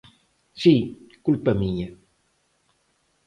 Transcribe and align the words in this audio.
Si, 0.61 0.75
culpa 1.25 1.51
miña. 1.61 1.89